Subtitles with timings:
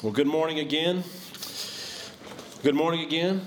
[0.00, 1.02] Well, good morning again.
[2.62, 3.40] Good morning again.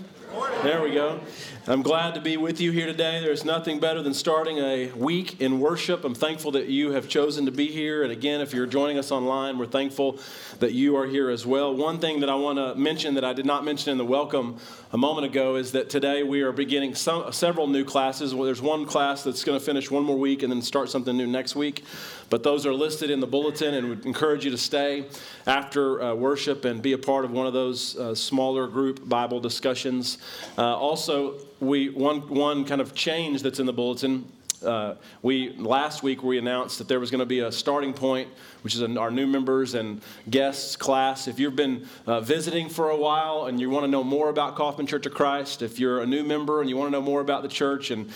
[0.63, 1.21] There we go.
[1.65, 3.21] I'm glad to be with you here today.
[3.21, 6.03] There's nothing better than starting a week in worship.
[6.03, 8.03] I'm thankful that you have chosen to be here.
[8.03, 10.19] And again, if you're joining us online, we're thankful
[10.59, 11.73] that you are here as well.
[11.73, 14.57] One thing that I want to mention that I did not mention in the welcome
[14.91, 18.35] a moment ago is that today we are beginning some, several new classes.
[18.35, 21.15] Well, there's one class that's going to finish one more week and then start something
[21.15, 21.85] new next week.
[22.31, 25.05] But those are listed in the bulletin and would encourage you to stay
[25.45, 29.41] after uh, worship and be a part of one of those uh, smaller group Bible
[29.41, 30.17] discussions.
[30.57, 34.25] Uh, also, we one one kind of change that's in the bulletin.
[34.63, 38.29] Uh, we last week we announced that there was going to be a starting point,
[38.61, 41.27] which is our new members and guests class.
[41.27, 44.55] If you've been uh, visiting for a while and you want to know more about
[44.55, 47.21] Kaufman Church of Christ, if you're a new member and you want to know more
[47.21, 48.09] about the church and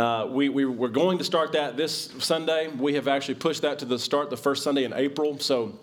[0.00, 2.68] uh, we, we were going to start that this Sunday.
[2.68, 5.38] We have actually pushed that to the start the first Sunday in April.
[5.38, 5.78] So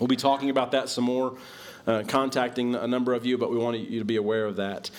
[0.00, 1.36] we'll be talking about that some more,
[1.86, 4.90] uh, contacting a number of you, but we want you to be aware of that.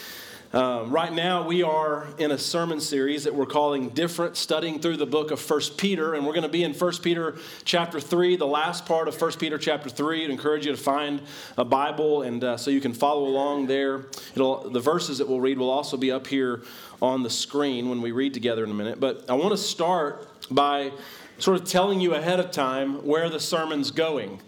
[0.51, 4.97] Um, right now, we are in a sermon series that we're calling Different, studying through
[4.97, 6.15] the book of First Peter.
[6.15, 9.39] And we're going to be in First Peter chapter 3, the last part of First
[9.39, 10.23] Peter chapter 3.
[10.23, 11.21] I'd encourage you to find
[11.55, 14.07] a Bible and uh, so you can follow along there.
[14.33, 16.63] It'll, the verses that we'll read will also be up here
[16.99, 18.99] on the screen when we read together in a minute.
[18.99, 20.91] But I want to start by
[21.37, 24.41] sort of telling you ahead of time where the sermon's going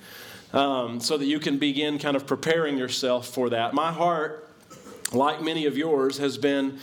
[0.51, 3.75] um, so that you can begin kind of preparing yourself for that.
[3.75, 4.47] My heart
[5.13, 6.79] like many of yours, has been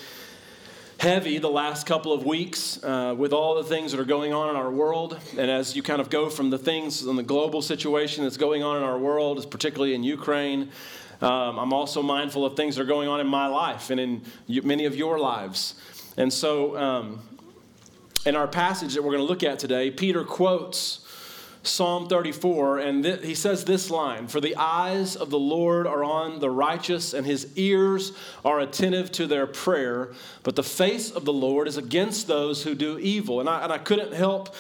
[0.99, 4.51] heavy the last couple of weeks uh, with all the things that are going on
[4.51, 5.19] in our world.
[5.39, 8.63] And as you kind of go from the things in the global situation that's going
[8.63, 10.71] on in our world, particularly in Ukraine,
[11.21, 14.23] um, I'm also mindful of things that are going on in my life and in
[14.49, 15.75] many of your lives.
[16.17, 17.21] And so, um,
[18.27, 21.08] in our passage that we're going to look at today, Peter quotes
[21.63, 26.05] Psalm 34, and th- he says this line For the eyes of the Lord are
[26.05, 28.13] on the righteous, and his ears
[28.45, 32.75] are attentive to their prayer, but the face of the Lord is against those who
[32.75, 33.41] do evil.
[33.41, 34.55] And I, and I couldn't help,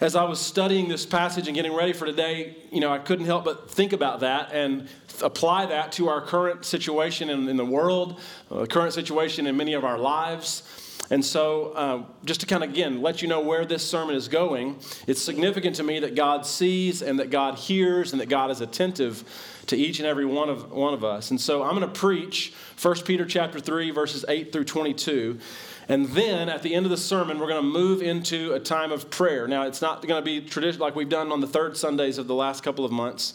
[0.00, 3.26] as I was studying this passage and getting ready for today, you know, I couldn't
[3.26, 4.88] help but think about that and
[5.22, 8.20] apply that to our current situation in, in the world,
[8.50, 10.62] uh, current situation in many of our lives.
[11.10, 14.26] And so, uh, just to kind of again let you know where this sermon is
[14.26, 18.50] going, it's significant to me that God sees and that God hears and that God
[18.50, 19.24] is attentive
[19.66, 21.30] to each and every one of, one of us.
[21.30, 25.38] And so, I'm going to preach 1 Peter chapter 3, verses 8 through 22.
[25.88, 28.90] And then at the end of the sermon, we're going to move into a time
[28.90, 29.46] of prayer.
[29.46, 32.26] Now, it's not going to be traditional like we've done on the third Sundays of
[32.26, 33.34] the last couple of months.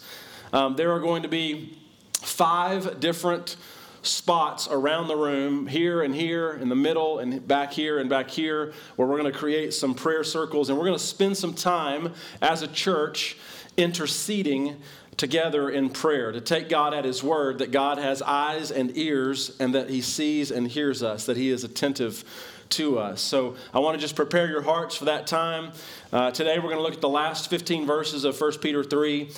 [0.52, 1.78] Um, there are going to be
[2.14, 3.56] five different
[4.02, 8.30] spots around the room, here and here, in the middle, and back here and back
[8.30, 11.54] here, where we're going to create some prayer circles and we're going to spend some
[11.54, 13.38] time as a church
[13.78, 14.78] interceding
[15.18, 19.56] together in prayer to take God at His word that God has eyes and ears
[19.60, 22.24] and that He sees and hears us, that He is attentive
[22.70, 23.22] to us.
[23.22, 25.72] So I want to just prepare your hearts for that time.
[26.14, 29.30] Uh, today we're going to look at the last 15 verses of 1 Peter 3.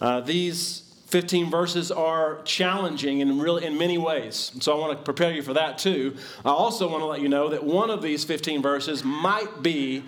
[0.00, 0.81] Uh, these
[1.12, 4.50] 15 verses are challenging in, really, in many ways.
[4.60, 6.16] So I want to prepare you for that too.
[6.42, 10.04] I also want to let you know that one of these 15 verses might be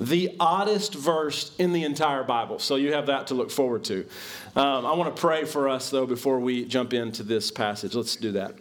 [0.00, 2.58] the oddest verse in the entire Bible.
[2.58, 4.06] So you have that to look forward to.
[4.56, 7.94] Um, I want to pray for us, though, before we jump into this passage.
[7.94, 8.54] Let's do that.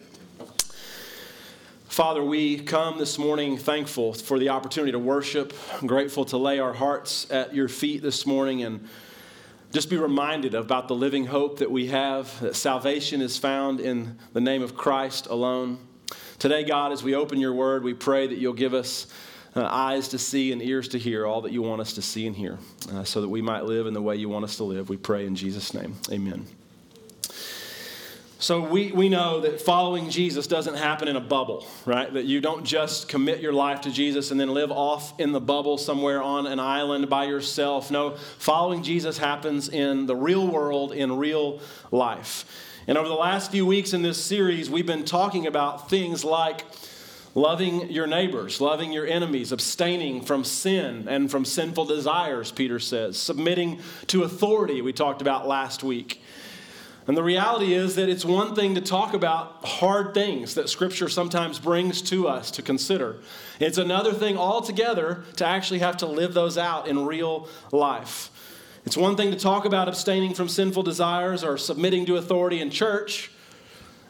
[1.87, 6.59] Father, we come this morning thankful for the opportunity to worship, I'm grateful to lay
[6.59, 8.85] our hearts at your feet this morning and
[9.71, 14.17] just be reminded about the living hope that we have, that salvation is found in
[14.33, 15.79] the name of Christ alone.
[16.39, 19.07] Today, God, as we open your word, we pray that you'll give us
[19.55, 22.27] uh, eyes to see and ears to hear all that you want us to see
[22.27, 22.57] and hear
[22.93, 24.89] uh, so that we might live in the way you want us to live.
[24.89, 25.95] We pray in Jesus' name.
[26.11, 26.45] Amen.
[28.37, 32.13] So we, we know that following Jesus doesn't happen in a bubble, right?
[32.13, 35.39] That you don't just commit your life to Jesus and then live off in the
[35.39, 37.91] bubble somewhere on an island by yourself.
[37.91, 41.61] No, following Jesus happens in the real world, in real
[41.91, 42.45] life.
[42.87, 46.65] And over the last few weeks in this series, we've been talking about things like
[47.35, 53.17] loving your neighbors, loving your enemies, abstaining from sin and from sinful desires, Peter says,
[53.17, 56.21] submitting to authority, we talked about last week.
[57.07, 61.07] And the reality is that it's one thing to talk about hard things that Scripture
[61.07, 63.17] sometimes brings to us to consider.
[63.59, 68.31] It's another thing altogether to actually have to live those out in real life.
[68.85, 72.71] It's one thing to talk about abstaining from sinful desires or submitting to authority in
[72.71, 73.31] church,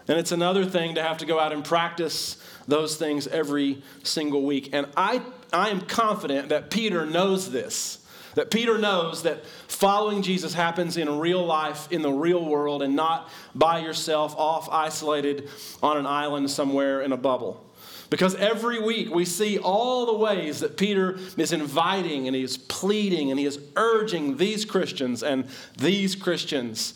[0.07, 2.37] and it's another thing to have to go out and practice
[2.67, 4.69] those things every single week.
[4.73, 5.21] And I,
[5.51, 8.04] I am confident that Peter knows this
[8.35, 12.95] That Peter knows that following Jesus happens in real life, in the real world, and
[12.95, 15.49] not by yourself, off isolated
[15.81, 17.65] on an island somewhere in a bubble.
[18.09, 22.57] Because every week we see all the ways that Peter is inviting and he is
[22.57, 25.47] pleading and he is urging these Christians and
[25.77, 26.93] these Christians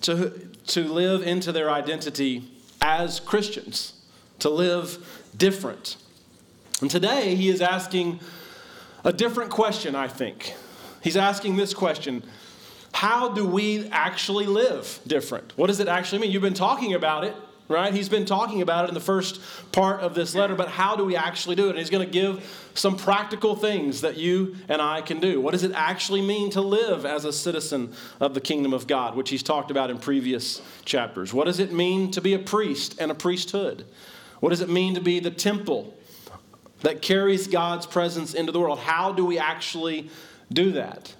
[0.00, 0.30] to,
[0.68, 2.50] to live into their identity
[2.82, 3.92] as Christians,
[4.40, 5.96] to live different.
[6.80, 8.20] And today he is asking
[9.04, 10.54] a different question, I think.
[11.02, 12.22] He's asking this question
[12.92, 15.56] How do we actually live different?
[15.56, 16.30] What does it actually mean?
[16.30, 17.34] You've been talking about it
[17.68, 17.92] right?
[17.92, 19.40] He's been talking about it in the first
[19.72, 21.70] part of this letter, but how do we actually do it?
[21.70, 25.40] And he's going to give some practical things that you and I can do.
[25.40, 29.14] What does it actually mean to live as a citizen of the kingdom of God,
[29.14, 31.34] which he's talked about in previous chapters?
[31.34, 33.84] What does it mean to be a priest and a priesthood?
[34.40, 35.94] What does it mean to be the temple
[36.80, 38.78] that carries God's presence into the world?
[38.78, 40.10] How do we actually
[40.52, 41.14] do that?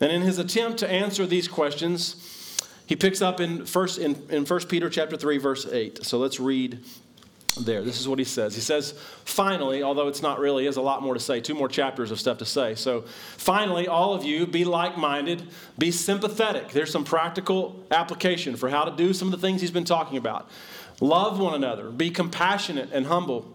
[0.00, 4.44] And in his attempt to answer these questions, he picks up in first in, in
[4.44, 6.04] 1 Peter chapter 3, verse 8.
[6.04, 6.80] So let's read
[7.64, 7.82] there.
[7.82, 8.54] This is what he says.
[8.54, 8.92] He says,
[9.24, 12.20] finally, although it's not really, has a lot more to say, two more chapters of
[12.20, 12.74] stuff to say.
[12.74, 13.02] So,
[13.36, 15.42] finally, all of you, be like minded,
[15.78, 16.70] be sympathetic.
[16.70, 20.18] There's some practical application for how to do some of the things he's been talking
[20.18, 20.50] about.
[21.00, 23.54] Love one another, be compassionate and humble.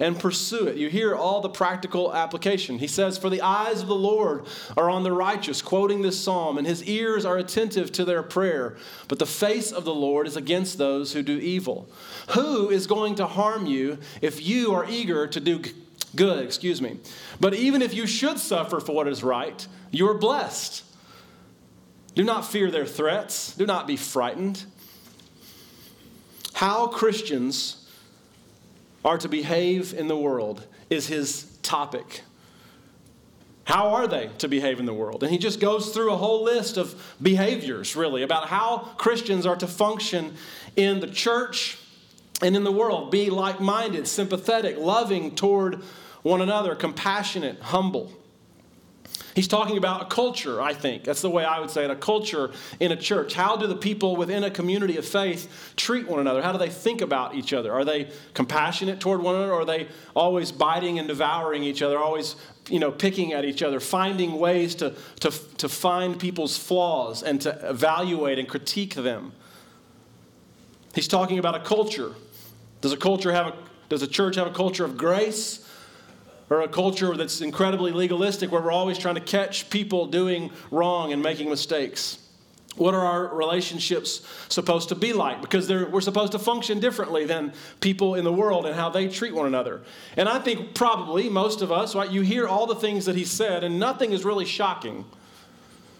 [0.00, 0.76] and pursue it.
[0.76, 2.78] You hear all the practical application.
[2.78, 4.46] He says, For the eyes of the Lord
[4.76, 8.76] are on the righteous, quoting this psalm, and his ears are attentive to their prayer.
[9.08, 11.88] But the face of the Lord is against those who do evil.
[12.30, 15.62] Who is going to harm you if you are eager to do
[16.14, 16.44] good?
[16.44, 16.98] Excuse me.
[17.40, 20.84] But even if you should suffer for what is right, you are blessed.
[22.14, 24.64] Do not fear their threats, do not be frightened.
[26.54, 27.77] How Christians
[29.08, 32.20] are to behave in the world is his topic.
[33.64, 35.22] How are they to behave in the world?
[35.22, 39.56] And he just goes through a whole list of behaviors, really, about how Christians are
[39.56, 40.34] to function
[40.76, 41.78] in the church
[42.42, 43.10] and in the world.
[43.10, 45.82] Be like minded, sympathetic, loving toward
[46.22, 48.12] one another, compassionate, humble.
[49.38, 51.04] He's talking about a culture, I think.
[51.04, 52.50] That's the way I would say it a culture
[52.80, 53.34] in a church.
[53.34, 56.42] How do the people within a community of faith treat one another?
[56.42, 57.72] How do they think about each other?
[57.72, 59.52] Are they compassionate toward one another?
[59.52, 59.86] Or are they
[60.16, 62.34] always biting and devouring each other, always
[62.68, 67.40] you know, picking at each other, finding ways to, to, to find people's flaws and
[67.42, 69.30] to evaluate and critique them?
[70.96, 72.10] He's talking about a culture.
[72.80, 73.54] Does a culture have a,
[73.88, 75.64] does a church have a culture of grace?
[76.50, 81.12] Or a culture that's incredibly legalistic where we're always trying to catch people doing wrong
[81.12, 82.18] and making mistakes.
[82.76, 85.40] What are our relationships supposed to be like?
[85.42, 89.34] Because we're supposed to function differently than people in the world and how they treat
[89.34, 89.82] one another.
[90.16, 93.24] And I think probably most of us, right, you hear all the things that he
[93.24, 95.04] said, and nothing is really shocking.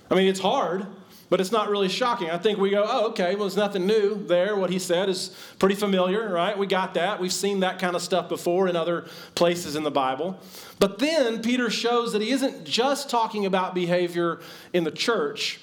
[0.09, 0.87] I mean, it's hard,
[1.30, 2.30] but it's not really shocking.
[2.30, 4.56] I think we go, oh, okay, well, there's nothing new there.
[4.56, 6.56] What he said is pretty familiar, right?
[6.56, 7.20] We got that.
[7.20, 10.38] We've seen that kind of stuff before in other places in the Bible.
[10.78, 14.40] But then Peter shows that he isn't just talking about behavior
[14.73, 15.61] in the church,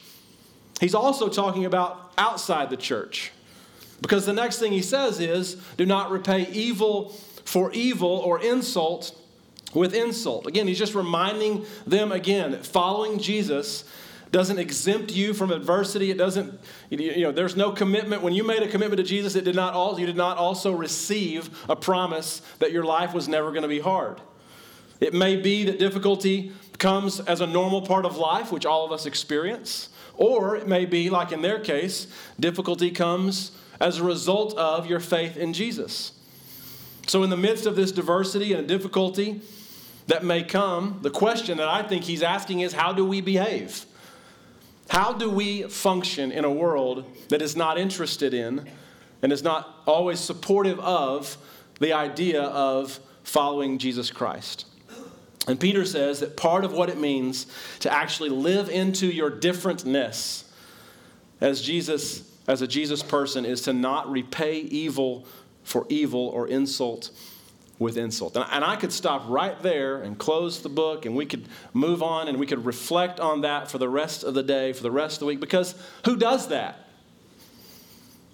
[0.79, 3.31] he's also talking about outside the church.
[4.01, 7.10] Because the next thing he says is, do not repay evil
[7.45, 9.17] for evil or insult
[9.74, 10.48] with insult.
[10.48, 13.84] Again, he's just reminding them again that following Jesus
[14.32, 16.12] doesn't exempt you from adversity.
[16.12, 18.22] It doesn't, you know, there's no commitment.
[18.22, 20.72] When you made a commitment to Jesus, it did not all, you did not also
[20.74, 24.22] receive a promise that your life was never going to be hard.
[25.00, 28.91] It may be that difficulty comes as a normal part of life, which all of
[28.91, 32.08] us experience, or it may be, like in their case,
[32.39, 36.13] difficulty comes as a result of your faith in Jesus.
[37.08, 39.41] So, in the midst of this diversity and difficulty
[40.08, 43.86] that may come, the question that I think he's asking is how do we behave?
[44.89, 48.68] How do we function in a world that is not interested in
[49.22, 51.38] and is not always supportive of
[51.80, 54.65] the idea of following Jesus Christ?
[55.48, 57.48] And Peter says that part of what it means
[57.80, 60.44] to actually live into your differentness
[61.42, 65.25] as Jesus as a Jesus person is to not repay evil
[65.63, 67.10] for evil or insult
[67.77, 68.38] with insult.
[68.38, 72.27] And I could stop right there and close the book and we could move on
[72.27, 75.15] and we could reflect on that for the rest of the day, for the rest
[75.15, 76.79] of the week, because who does that?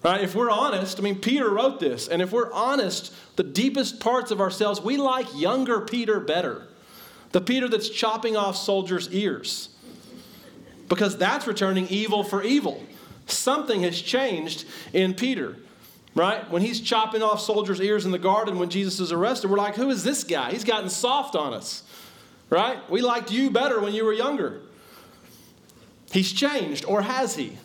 [0.04, 0.22] Right?
[0.22, 4.32] If we're honest, I mean, Peter wrote this, and if we're honest, the deepest parts
[4.32, 6.68] of ourselves, we like younger Peter better.
[7.32, 9.70] The Peter that's chopping off soldiers' ears.
[10.90, 12.84] Because that's returning evil for evil.
[13.28, 15.56] Something has changed in Peter,
[16.16, 16.50] right?
[16.50, 19.76] When he's chopping off soldiers' ears in the garden when Jesus is arrested, we're like,
[19.76, 20.52] who is this guy?
[20.52, 21.84] He's gotten soft on us,
[22.50, 22.78] right?
[22.90, 24.62] We liked you better when you were younger.
[26.12, 27.58] He's changed, or has he?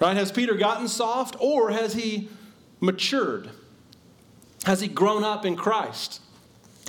[0.00, 0.16] Right?
[0.16, 2.28] Has Peter gotten soft, or has he
[2.80, 3.50] matured?
[4.64, 6.20] Has he grown up in Christ?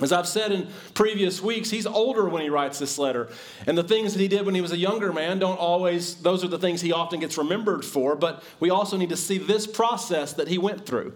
[0.02, 3.28] As I've said in previous weeks, he's older when he writes this letter.
[3.66, 6.42] And the things that he did when he was a younger man don't always, those
[6.42, 8.16] are the things he often gets remembered for.
[8.16, 11.12] But we also need to see this process that he went through.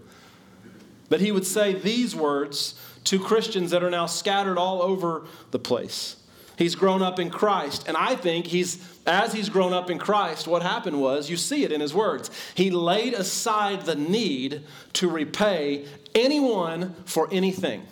[1.09, 2.75] That he would say these words
[3.05, 6.17] to Christians that are now scattered all over the place.
[6.57, 7.85] He's grown up in Christ.
[7.89, 11.65] And I think he's, as he's grown up in Christ, what happened was, you see
[11.65, 14.63] it in his words, he laid aside the need
[14.95, 17.87] to repay anyone for anything.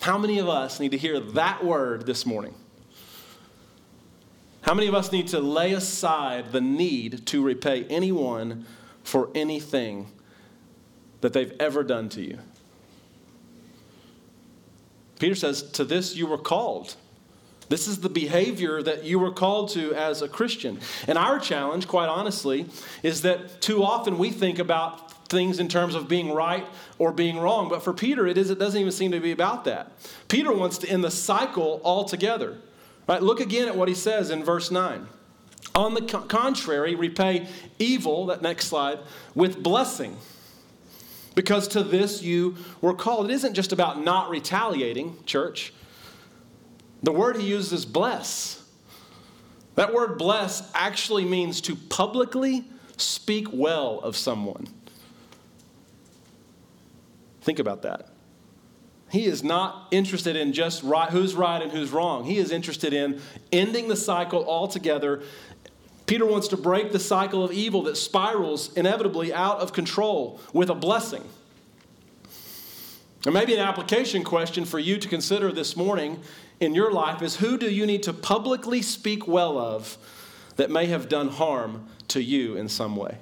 [0.00, 2.54] How many of us need to hear that word this morning?
[4.62, 8.66] How many of us need to lay aside the need to repay anyone
[9.04, 10.10] for anything
[11.20, 12.38] that they've ever done to you?
[15.18, 16.96] Peter says, To this you were called.
[17.68, 20.78] This is the behavior that you were called to as a Christian.
[21.08, 22.66] And our challenge, quite honestly,
[23.02, 26.66] is that too often we think about things in terms of being right
[26.98, 27.68] or being wrong.
[27.68, 29.92] But for Peter, it, is, it doesn't even seem to be about that.
[30.28, 32.58] Peter wants to end the cycle altogether.
[33.08, 33.22] Right?
[33.22, 35.06] Look again at what he says in verse 9.
[35.74, 38.98] On the contrary, repay evil, that next slide,
[39.34, 40.16] with blessing.
[41.34, 43.30] Because to this you were called.
[43.30, 45.74] It isn't just about not retaliating, church.
[47.02, 48.64] The word he uses is bless.
[49.74, 52.64] That word bless actually means to publicly
[52.96, 54.66] speak well of someone.
[57.46, 58.08] Think about that.
[59.08, 62.24] He is not interested in just right, who's right and who's wrong.
[62.24, 63.20] He is interested in
[63.52, 65.22] ending the cycle altogether.
[66.06, 70.70] Peter wants to break the cycle of evil that spirals inevitably out of control with
[70.70, 71.22] a blessing.
[73.24, 76.20] And maybe an application question for you to consider this morning
[76.58, 79.96] in your life is who do you need to publicly speak well of
[80.56, 83.18] that may have done harm to you in some way?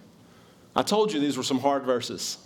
[0.75, 2.39] I told you these were some hard verses.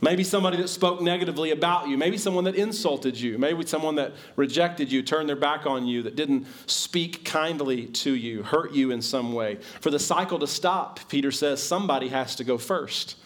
[0.00, 1.96] Maybe somebody that spoke negatively about you.
[1.96, 3.38] Maybe someone that insulted you.
[3.38, 8.14] Maybe someone that rejected you, turned their back on you, that didn't speak kindly to
[8.14, 9.56] you, hurt you in some way.
[9.80, 13.16] For the cycle to stop, Peter says somebody has to go first.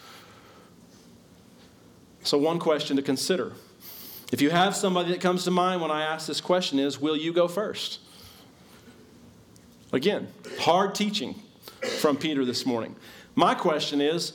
[2.23, 3.51] So, one question to consider.
[4.31, 7.17] If you have somebody that comes to mind when I ask this question is, will
[7.17, 7.99] you go first?
[9.91, 11.35] Again, hard teaching
[11.99, 12.95] from Peter this morning.
[13.35, 14.33] My question is,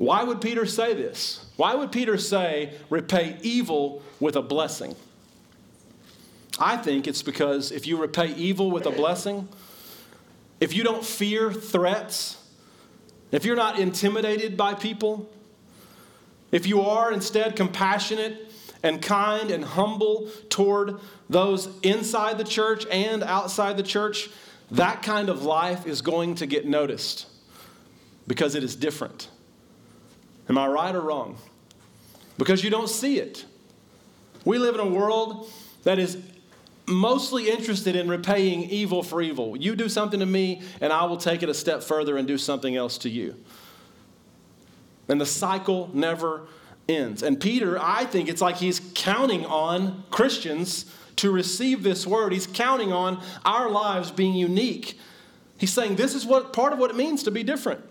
[0.00, 1.44] why would Peter say this?
[1.56, 4.96] Why would Peter say, repay evil with a blessing?
[6.58, 9.46] I think it's because if you repay evil with a blessing,
[10.58, 12.42] if you don't fear threats,
[13.30, 15.28] if you're not intimidated by people,
[16.50, 18.50] if you are instead compassionate
[18.82, 24.30] and kind and humble toward those inside the church and outside the church,
[24.70, 27.26] that kind of life is going to get noticed
[28.26, 29.28] because it is different.
[30.50, 31.38] Am I right or wrong?
[32.36, 33.44] Because you don't see it.
[34.44, 35.48] We live in a world
[35.84, 36.18] that is
[36.88, 39.56] mostly interested in repaying evil for evil.
[39.56, 42.36] You do something to me, and I will take it a step further and do
[42.36, 43.36] something else to you.
[45.08, 46.48] And the cycle never
[46.88, 47.22] ends.
[47.22, 52.32] And Peter, I think it's like he's counting on Christians to receive this word.
[52.32, 54.98] He's counting on our lives being unique.
[55.58, 57.84] He's saying this is what part of what it means to be different.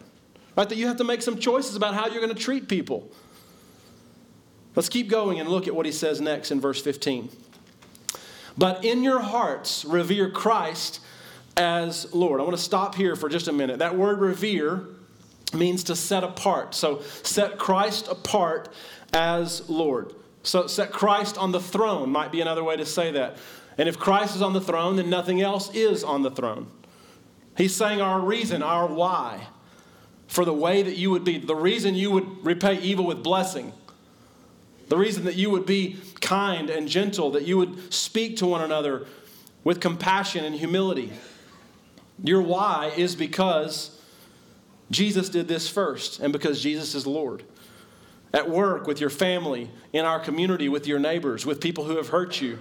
[0.60, 0.68] Right?
[0.68, 3.10] That you have to make some choices about how you're going to treat people.
[4.76, 7.30] Let's keep going and look at what he says next in verse 15.
[8.58, 11.00] But in your hearts, revere Christ
[11.56, 12.42] as Lord.
[12.42, 13.80] I want to stop here for just a minute.
[13.80, 14.86] That word revere
[15.54, 16.76] means to set apart.
[16.76, 18.68] So set Christ apart
[19.14, 20.14] as Lord.
[20.44, 23.38] So set Christ on the throne might be another way to say that.
[23.78, 26.70] And if Christ is on the throne, then nothing else is on the throne.
[27.56, 29.48] He's saying our reason, our why
[30.30, 33.74] for the way that you would be, the reason you would repay evil with blessing,
[34.88, 38.62] the reason that you would be kind and gentle, that you would speak to one
[38.62, 39.08] another
[39.64, 41.12] with compassion and humility.
[42.24, 44.00] Your why is because
[44.92, 47.42] Jesus did this first and because Jesus is Lord.
[48.32, 52.10] At work, with your family, in our community, with your neighbors, with people who have
[52.10, 52.60] hurt you.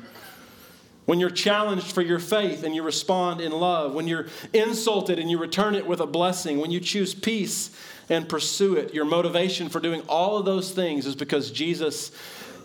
[1.08, 3.94] When you're challenged for your faith and you respond in love.
[3.94, 6.58] When you're insulted and you return it with a blessing.
[6.58, 7.70] When you choose peace
[8.10, 8.92] and pursue it.
[8.92, 12.12] Your motivation for doing all of those things is because Jesus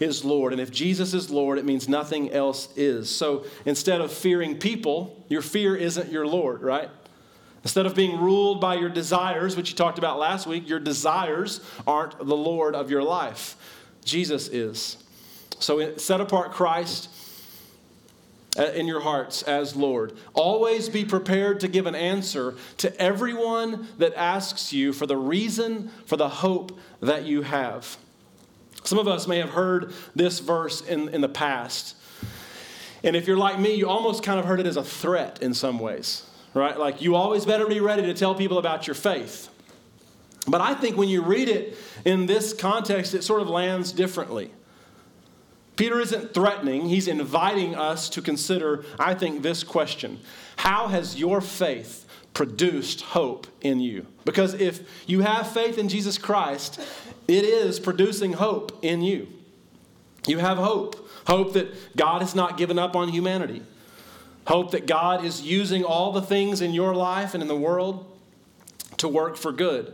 [0.02, 0.52] is Lord.
[0.52, 3.10] And if Jesus is Lord, it means nothing else is.
[3.10, 6.90] So instead of fearing people, your fear isn't your Lord, right?
[7.64, 11.62] Instead of being ruled by your desires, which you talked about last week, your desires
[11.88, 13.56] aren't the Lord of your life.
[14.04, 14.98] Jesus is.
[15.60, 17.08] So set apart Christ
[18.56, 20.14] Uh, in your hearts as Lord.
[20.36, 25.90] Always be prepared to give an answer to everyone that asks you for the reason
[26.06, 27.98] for the hope that you have.
[28.84, 31.96] Some of us may have heard this verse in, in the past.
[33.04, 35.56] And if you're like me, you almost kind of heard it as a threat in
[35.56, 36.78] some ways, right?
[36.78, 39.50] Like you always better be ready to tell people about your faith.
[40.48, 44.52] But I think when you read it in this context, it sort of lands differently.
[45.76, 50.20] Peter isn't threatening, he's inviting us to consider, I think, this question
[50.58, 54.06] How has your faith produced hope in you?
[54.26, 56.80] Because if you have faith in Jesus Christ,
[57.28, 59.28] it is producing hope in you.
[60.28, 61.00] You have hope.
[61.26, 63.62] Hope that God has not given up on humanity.
[64.46, 68.06] Hope that God is using all the things in your life and in the world
[68.98, 69.94] to work for good.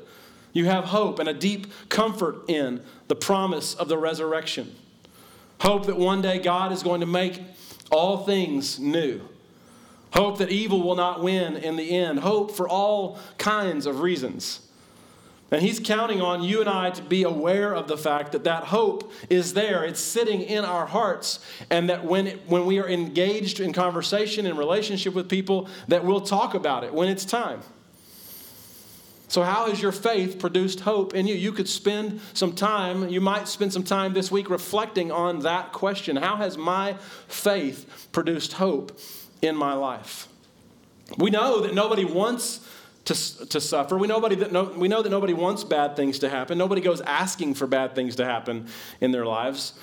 [0.53, 4.75] You have hope and a deep comfort in the promise of the resurrection.
[5.61, 7.41] Hope that one day God is going to make
[7.91, 9.21] all things new.
[10.13, 12.19] Hope that evil will not win in the end.
[12.19, 14.61] Hope for all kinds of reasons.
[15.51, 18.65] And he's counting on you and I to be aware of the fact that that
[18.65, 19.83] hope is there.
[19.83, 21.39] It's sitting in our hearts.
[21.69, 26.05] And that when, it, when we are engaged in conversation and relationship with people, that
[26.05, 27.61] we'll talk about it when it's time.
[29.29, 31.35] So, how has your faith produced hope in you?
[31.35, 35.71] You could spend some time, you might spend some time this week reflecting on that
[35.71, 36.15] question.
[36.15, 36.95] How has my
[37.27, 38.99] faith produced hope
[39.43, 40.27] in my life?
[41.19, 42.67] We know that nobody wants
[43.05, 43.13] to,
[43.49, 43.99] to suffer.
[43.99, 46.57] We, nobody that no, we know that nobody wants bad things to happen.
[46.57, 48.67] Nobody goes asking for bad things to happen
[48.99, 49.73] in their lives.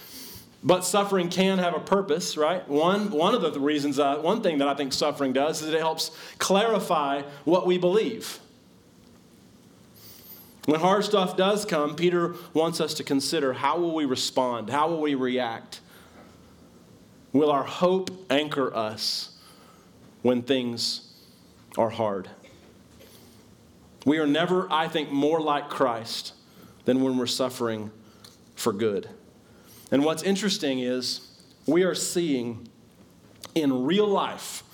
[0.64, 2.66] But suffering can have a purpose, right?
[2.68, 5.78] One, one of the reasons, uh, one thing that I think suffering does is it
[5.78, 8.40] helps clarify what we believe.
[10.66, 14.68] When hard stuff does come, Peter wants us to consider how will we respond?
[14.68, 15.80] How will we react?
[17.32, 19.36] Will our hope anchor us
[20.22, 21.12] when things
[21.78, 22.28] are hard?
[24.04, 26.32] We are never, I think, more like Christ
[26.84, 27.92] than when we're suffering
[28.56, 29.08] for good.
[29.92, 31.28] And what's interesting is
[31.66, 32.68] we are seeing
[33.54, 34.64] in real life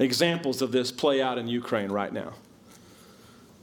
[0.00, 2.32] examples of this play out in Ukraine right now.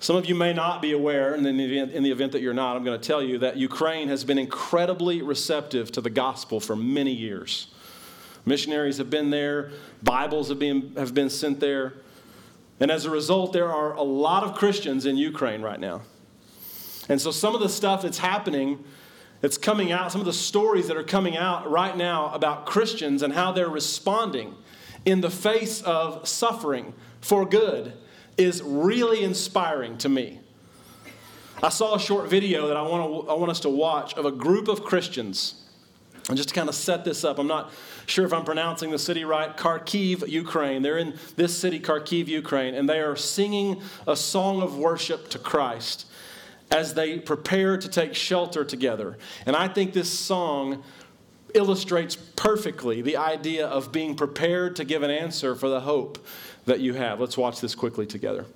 [0.02, 2.42] Some of you may not be aware, and in the, event, in the event that
[2.42, 6.10] you're not, I'm going to tell you that Ukraine has been incredibly receptive to the
[6.10, 7.68] gospel for many years.
[8.46, 11.96] Missionaries have been there, Bibles have been, have been sent there.
[12.80, 16.02] And as a result, there are a lot of Christians in Ukraine right now.
[17.10, 18.82] And so some of the stuff that's happening,
[19.42, 23.22] that's coming out, some of the stories that are coming out right now about Christians
[23.22, 24.56] and how they're responding
[25.04, 27.94] in the face of suffering for good
[28.40, 30.40] is really inspiring to me.
[31.62, 34.26] I saw a short video that I want, to, I want us to watch of
[34.26, 35.56] a group of Christians.
[36.30, 37.72] And just to kind of set this up, I'm not
[38.06, 40.82] sure if I'm pronouncing the city right, Kharkiv, Ukraine.
[40.82, 45.40] They're in this city, Kharkiv, Ukraine, and they are singing a song of worship to
[45.40, 46.06] Christ
[46.72, 49.18] as they prepare to take shelter together.
[49.46, 50.84] And I think this song
[51.56, 56.26] illustrates perfectly the idea of being prepared to give an answer for the hope
[56.67, 57.21] that you have.
[57.21, 58.47] Let's watch this quickly together.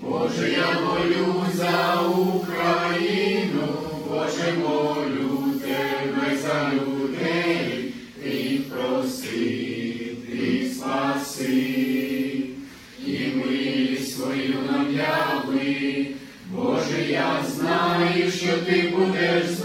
[0.00, 3.68] Боже, я молю за Україну,
[4.08, 12.44] Боже, молю тебе за людей, ти прости, ти спаси,
[13.06, 16.06] і милість свою нам яви.
[16.55, 19.61] Боже, я знаю, що ти будеш з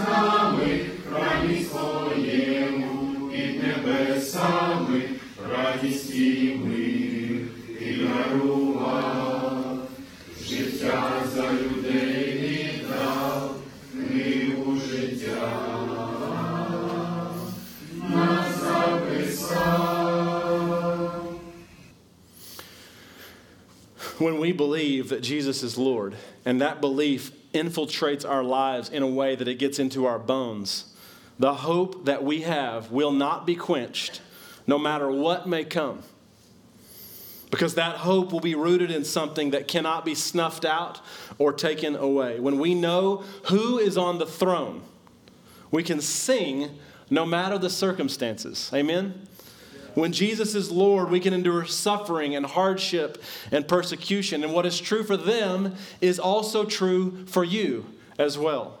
[25.07, 26.15] believe that Jesus is Lord,
[26.45, 30.93] and that belief infiltrates our lives in a way that it gets into our bones,
[31.39, 34.21] the hope that we have will not be quenched
[34.65, 36.03] no matter what may come.
[37.49, 40.99] because that hope will be rooted in something that cannot be snuffed out
[41.37, 42.41] or taken away.
[42.41, 44.83] When we know who is on the throne,
[45.71, 46.77] we can sing
[47.09, 48.69] no matter the circumstances.
[48.73, 49.25] Amen?
[49.97, 54.43] When Jesus is Lord, we can endure suffering and hardship and persecution.
[54.43, 57.83] And what is true for them is also true for you
[58.19, 58.77] as well.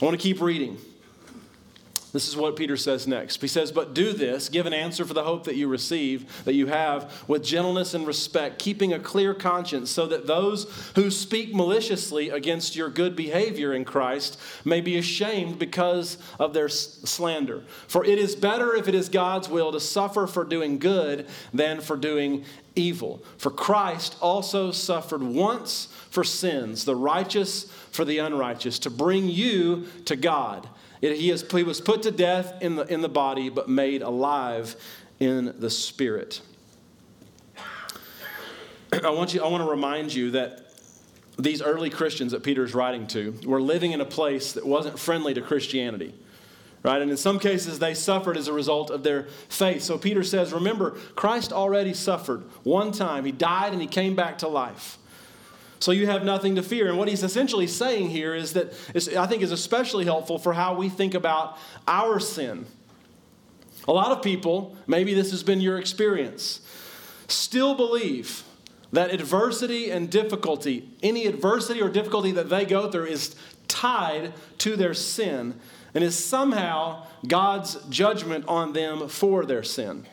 [0.00, 0.78] I want to keep reading.
[2.12, 3.40] This is what Peter says next.
[3.40, 6.52] He says, But do this, give an answer for the hope that you receive, that
[6.52, 11.54] you have, with gentleness and respect, keeping a clear conscience, so that those who speak
[11.54, 17.62] maliciously against your good behavior in Christ may be ashamed because of their slander.
[17.88, 21.80] For it is better, if it is God's will, to suffer for doing good than
[21.80, 22.44] for doing
[22.74, 23.22] evil.
[23.38, 29.86] For Christ also suffered once for sins, the righteous for the unrighteous, to bring you
[30.04, 30.68] to God
[31.02, 34.02] it, he, is, he was put to death in the, in the body, but made
[34.02, 34.76] alive
[35.18, 36.40] in the spirit.
[39.04, 40.72] I want, you, I want to remind you that
[41.38, 44.98] these early Christians that Peter is writing to were living in a place that wasn't
[44.98, 46.14] friendly to Christianity.
[46.84, 47.00] Right?
[47.00, 49.82] And in some cases, they suffered as a result of their faith.
[49.82, 53.24] So Peter says, Remember, Christ already suffered one time.
[53.24, 54.98] He died and he came back to life.
[55.82, 56.88] So you have nothing to fear.
[56.88, 58.72] And what he's essentially saying here is that
[59.18, 62.66] I think is especially helpful for how we think about our sin.
[63.88, 66.60] A lot of people, maybe this has been your experience,
[67.26, 68.44] still believe
[68.92, 73.34] that adversity and difficulty, any adversity or difficulty that they go through, is
[73.66, 75.58] tied to their sin
[75.94, 80.06] and is somehow God's judgment on them for their sin.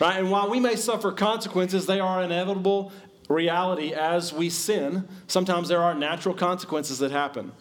[0.00, 0.18] Right?
[0.18, 2.90] And while we may suffer consequences, they are inevitable
[3.28, 7.52] reality as we sin, sometimes there are natural consequences that happen.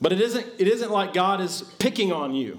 [0.00, 2.58] But it isn't, it isn't like God is picking on you.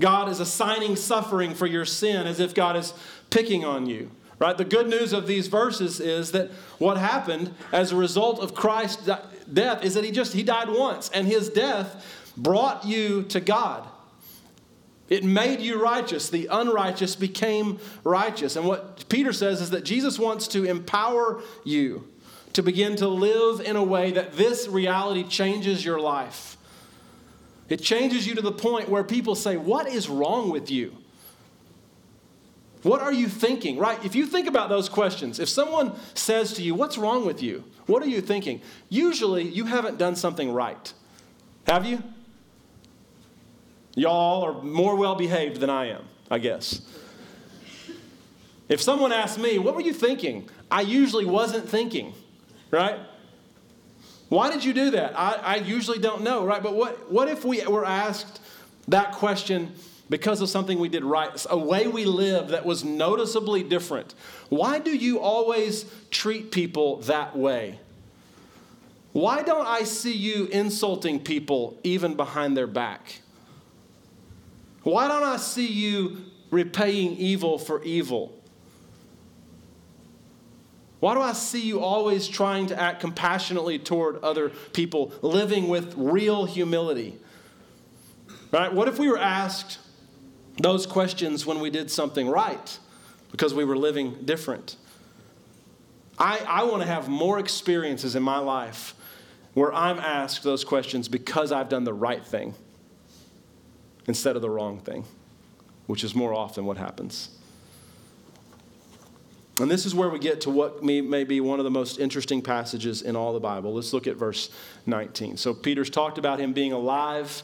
[0.00, 2.94] God is assigning suffering for your sin as if God is
[3.30, 4.10] picking on you.
[4.38, 4.58] Right?
[4.58, 9.08] The good news of these verses is that what happened as a result of Christ's
[9.52, 12.04] death is that he just he died once and his death
[12.36, 13.86] brought you to God.
[15.12, 16.30] It made you righteous.
[16.30, 18.56] The unrighteous became righteous.
[18.56, 22.08] And what Peter says is that Jesus wants to empower you
[22.54, 26.56] to begin to live in a way that this reality changes your life.
[27.68, 30.96] It changes you to the point where people say, What is wrong with you?
[32.82, 33.76] What are you thinking?
[33.76, 34.02] Right?
[34.06, 37.64] If you think about those questions, if someone says to you, What's wrong with you?
[37.84, 38.62] What are you thinking?
[38.88, 40.90] Usually you haven't done something right.
[41.66, 42.02] Have you?
[43.94, 46.80] Y'all are more well behaved than I am, I guess.
[48.68, 50.48] If someone asked me, What were you thinking?
[50.70, 52.14] I usually wasn't thinking,
[52.70, 52.98] right?
[54.30, 55.12] Why did you do that?
[55.14, 56.62] I, I usually don't know, right?
[56.62, 58.40] But what, what if we were asked
[58.88, 59.74] that question
[60.08, 64.14] because of something we did right, a way we lived that was noticeably different?
[64.48, 67.78] Why do you always treat people that way?
[69.12, 73.20] Why don't I see you insulting people even behind their back?
[74.82, 78.38] Why don't I see you repaying evil for evil?
[81.00, 85.94] Why do I see you always trying to act compassionately toward other people, living with
[85.96, 87.18] real humility?
[88.52, 88.72] Right?
[88.72, 89.78] What if we were asked
[90.58, 92.78] those questions when we did something right
[93.32, 94.76] because we were living different?
[96.18, 98.94] I, I want to have more experiences in my life
[99.54, 102.54] where I'm asked those questions because I've done the right thing
[104.06, 105.04] instead of the wrong thing,
[105.86, 107.30] which is more often what happens.
[109.60, 111.98] And this is where we get to what may, may be one of the most
[111.98, 113.74] interesting passages in all the Bible.
[113.74, 114.50] Let's look at verse
[114.86, 115.36] 19.
[115.36, 117.42] So, Peter's talked about him being alive.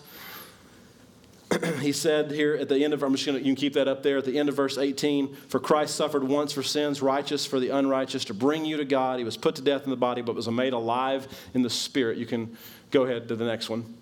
[1.80, 3.88] he said here at the end of, I'm just going to, you can keep that
[3.88, 7.44] up there, at the end of verse 18, for Christ suffered once for sins, righteous
[7.44, 9.18] for the unrighteous, to bring you to God.
[9.18, 12.16] He was put to death in the body, but was made alive in the spirit.
[12.16, 12.56] You can
[12.90, 13.97] go ahead to the next one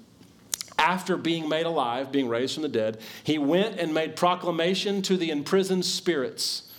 [0.78, 5.16] after being made alive, being raised from the dead, he went and made proclamation to
[5.16, 6.70] the imprisoned spirits,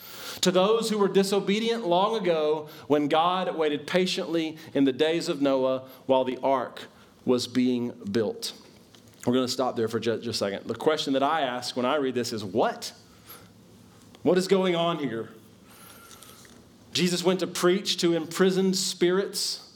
[0.41, 5.41] to those who were disobedient long ago when God waited patiently in the days of
[5.41, 6.83] Noah while the ark
[7.25, 8.53] was being built.
[9.25, 10.67] We're going to stop there for just, a second.
[10.67, 12.93] The question that I ask when I read this is what?
[14.23, 15.29] What is going on here?
[16.93, 19.69] Jesus went to preach to imprisoned spirits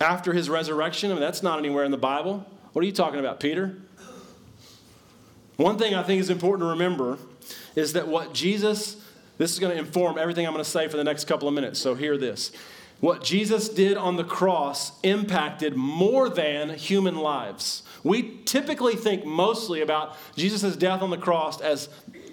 [0.00, 1.10] after his resurrection.
[1.10, 2.44] I mean, that's not anywhere in the Bible.
[2.76, 3.74] What are you talking about, Peter?
[5.56, 7.16] One thing I think is important to remember
[7.74, 9.02] is that what Jesus,
[9.38, 11.54] this is going to inform everything I'm going to say for the next couple of
[11.54, 12.52] minutes, so hear this.
[13.00, 17.82] What Jesus did on the cross impacted more than human lives.
[18.04, 21.88] We typically think mostly about Jesus' death on the cross as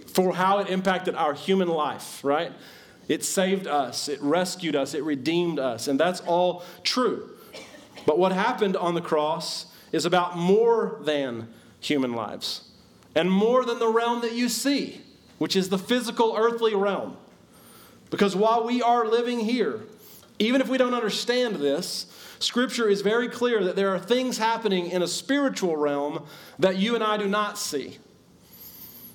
[0.07, 2.51] for how it impacted our human life, right?
[3.07, 7.29] It saved us, it rescued us, it redeemed us, and that's all true.
[8.05, 11.47] But what happened on the cross is about more than
[11.79, 12.69] human lives
[13.15, 15.01] and more than the realm that you see,
[15.37, 17.15] which is the physical earthly realm.
[18.09, 19.81] Because while we are living here,
[20.39, 22.07] even if we don't understand this,
[22.39, 26.25] Scripture is very clear that there are things happening in a spiritual realm
[26.59, 27.99] that you and I do not see.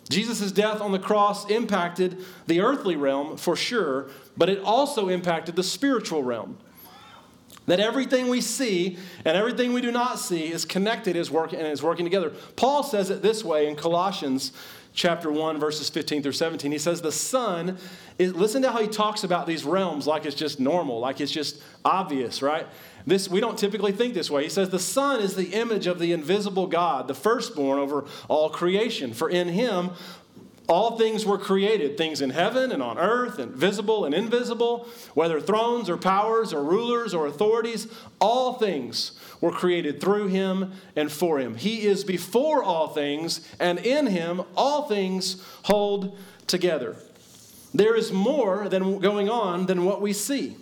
[0.08, 5.54] Jesus' death on the cross impacted the earthly realm for sure, but it also impacted
[5.54, 6.56] the spiritual realm.
[7.68, 11.68] That everything we see and everything we do not see is connected is working, and
[11.68, 12.32] is working together.
[12.56, 14.52] Paul says it this way in Colossians
[14.94, 16.72] chapter 1, verses 15 through 17.
[16.72, 17.76] He says, The Son,
[18.18, 21.30] is, listen to how he talks about these realms like it's just normal, like it's
[21.30, 22.66] just obvious, right?
[23.06, 24.44] This, we don't typically think this way.
[24.44, 28.48] He says, The Son is the image of the invisible God, the firstborn over all
[28.48, 29.12] creation.
[29.12, 29.90] For in him
[30.68, 35.40] all things were created, things in heaven and on earth, and visible and invisible, whether
[35.40, 37.88] thrones or powers or rulers or authorities,
[38.20, 41.56] all things were created through him and for him.
[41.56, 46.96] He is before all things, and in him all things hold together.
[47.72, 50.56] There is more than going on than what we see.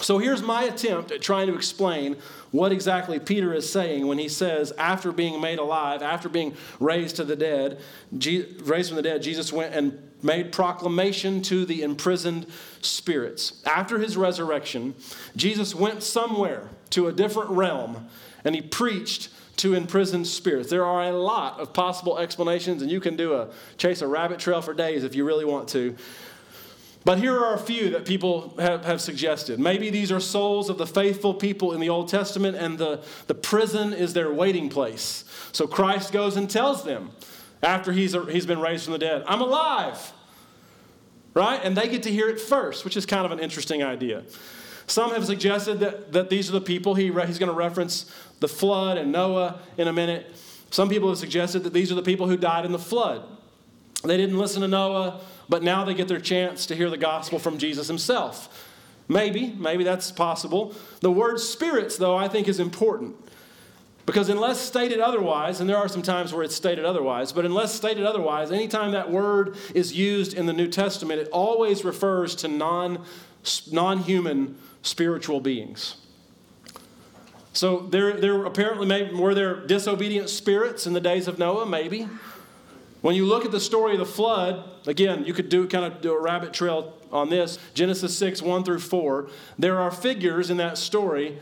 [0.00, 2.16] So here's my attempt at trying to explain
[2.52, 7.16] what exactly Peter is saying when he says, after being made alive, after being raised
[7.16, 7.80] to the dead,
[8.12, 12.46] raised from the dead, Jesus went and made proclamation to the imprisoned
[12.80, 13.62] spirits.
[13.66, 14.94] After his resurrection,
[15.36, 18.08] Jesus went somewhere to a different realm
[18.44, 20.70] and he preached to imprisoned spirits.
[20.70, 24.38] There are a lot of possible explanations, and you can do a chase a rabbit
[24.38, 25.96] trail for days if you really want to.
[27.04, 29.58] But here are a few that people have, have suggested.
[29.58, 33.34] Maybe these are souls of the faithful people in the Old Testament, and the, the
[33.34, 35.24] prison is their waiting place.
[35.52, 37.12] So Christ goes and tells them
[37.62, 40.12] after he's, he's been raised from the dead, I'm alive.
[41.34, 41.60] Right?
[41.62, 44.24] And they get to hear it first, which is kind of an interesting idea.
[44.86, 48.48] Some have suggested that, that these are the people, he, he's going to reference the
[48.48, 50.34] flood and Noah in a minute.
[50.70, 53.22] Some people have suggested that these are the people who died in the flood.
[54.02, 57.38] They didn't listen to Noah but now they get their chance to hear the gospel
[57.38, 58.66] from Jesus himself.
[59.08, 60.74] Maybe, maybe that's possible.
[61.00, 63.16] The word spirits, though, I think is important.
[64.04, 67.74] Because unless stated otherwise, and there are some times where it's stated otherwise, but unless
[67.74, 72.48] stated otherwise, anytime that word is used in the New Testament, it always refers to
[72.48, 73.04] non,
[73.70, 75.96] non-human spiritual beings.
[77.52, 81.66] So there, there apparently maybe, were there disobedient spirits in the days of Noah?
[81.66, 82.08] Maybe.
[83.00, 86.00] When you look at the story of the flood, again, you could do kind of
[86.00, 87.58] do a rabbit trail on this.
[87.74, 89.28] Genesis 6, 1 through 4.
[89.58, 91.38] There are figures in that story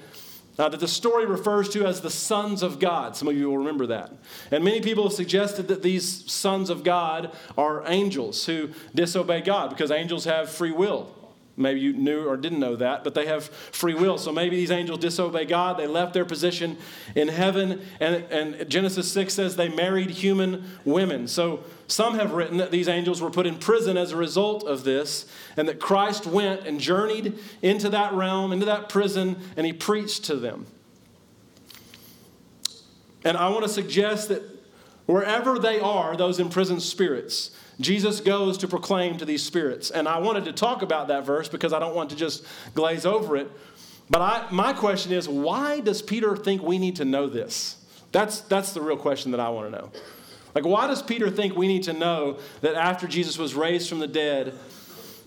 [0.58, 3.16] uh, that the story refers to as the sons of God.
[3.16, 4.12] Some of you will remember that.
[4.50, 9.70] And many people have suggested that these sons of God are angels who disobey God
[9.70, 11.12] because angels have free will.
[11.58, 14.18] Maybe you knew or didn't know that, but they have free will.
[14.18, 15.78] So maybe these angels disobey God.
[15.78, 16.76] They left their position
[17.14, 17.80] in heaven.
[17.98, 21.26] And, and Genesis 6 says they married human women.
[21.28, 24.84] So some have written that these angels were put in prison as a result of
[24.84, 29.72] this, and that Christ went and journeyed into that realm, into that prison, and he
[29.72, 30.66] preached to them.
[33.24, 34.42] And I want to suggest that
[35.06, 39.90] wherever they are, those imprisoned spirits, Jesus goes to proclaim to these spirits.
[39.90, 43.04] And I wanted to talk about that verse because I don't want to just glaze
[43.04, 43.50] over it.
[44.08, 47.76] But I, my question is why does Peter think we need to know this?
[48.12, 49.90] That's, that's the real question that I want to know.
[50.54, 53.98] Like, why does Peter think we need to know that after Jesus was raised from
[53.98, 54.54] the dead,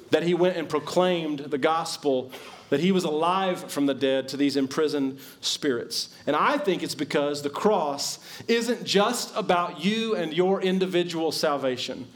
[0.10, 2.32] that he went and proclaimed the gospel,
[2.72, 6.10] that he was alive from the dead to these imprisoned spirits?
[6.26, 12.08] And I think it's because the cross isn't just about you and your individual salvation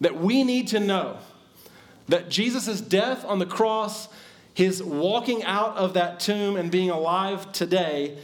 [0.00, 1.18] that we need to know
[2.08, 4.08] that Jesus' death on the cross,
[4.54, 8.18] his walking out of that tomb and being alive today,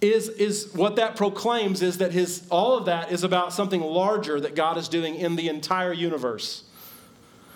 [0.00, 4.40] is, is what that proclaims is that his, all of that is about something larger
[4.40, 6.64] that God is doing in the entire universe.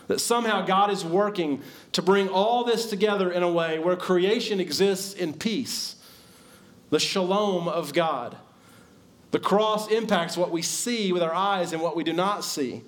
[0.08, 4.60] That somehow God is working to bring all this together in a way where creation
[4.60, 5.96] exists in peace,
[6.90, 8.36] the shalom of God.
[9.30, 12.82] The cross impacts what we see with our eyes and what we do not see.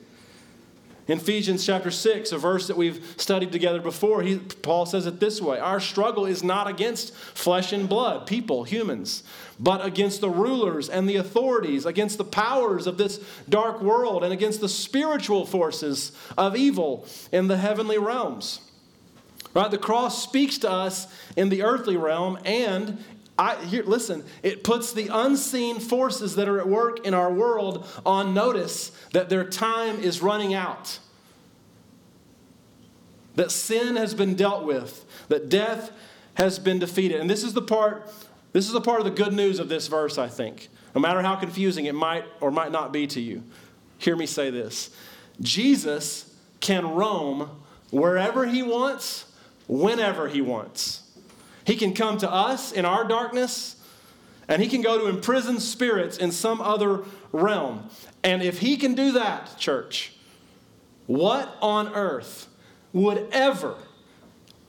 [1.09, 5.21] In Ephesians chapter 6, a verse that we've studied together before, he, Paul says it
[5.21, 9.23] this way Our struggle is not against flesh and blood, people, humans,
[9.61, 14.33] but against the rulers and the authorities, against the powers of this dark world, and
[14.33, 18.61] against the spiritual forces of evil in the heavenly realms.
[19.55, 19.71] Right?
[19.71, 23.03] The cross speaks to us in the earthly realm and
[23.39, 27.87] I here listen, it puts the unseen forces that are at work in our world
[28.05, 30.99] on notice that their time is running out.
[33.35, 35.91] That sin has been dealt with, that death
[36.35, 37.21] has been defeated.
[37.21, 38.11] And this is the part
[38.53, 40.69] this is the part of the good news of this verse, I think.
[40.95, 43.43] No matter how confusing it might or might not be to you.
[43.99, 44.89] Hear me say this.
[45.43, 47.51] Jesus can roam
[47.91, 49.31] wherever he wants,
[49.69, 51.03] whenever he wants.
[51.67, 53.75] He can come to us in our darkness,
[54.47, 57.03] and he can go to imprisoned spirits in some other
[57.33, 57.91] realm.
[58.23, 60.13] And if he can do that, church,
[61.07, 62.47] what on earth
[62.93, 63.77] would ever,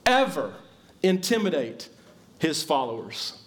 [0.07, 0.55] ever
[1.03, 1.89] intimidate
[2.39, 3.41] his followers?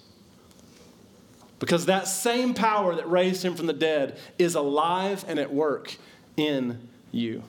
[1.59, 5.97] Because that same power that raised him from the dead is alive and at work
[6.37, 7.43] in you.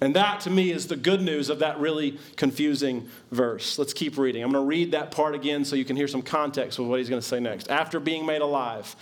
[0.00, 3.78] And that to me is the good news of that really confusing verse.
[3.78, 4.44] Let's keep reading.
[4.44, 7.00] I'm going to read that part again so you can hear some context of what
[7.00, 7.68] he's going to say next.
[7.68, 8.94] After being made alive,